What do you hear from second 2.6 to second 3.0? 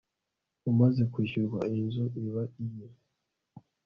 iye